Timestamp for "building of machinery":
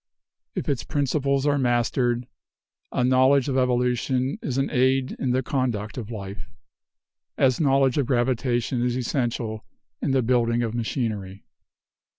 10.23-11.45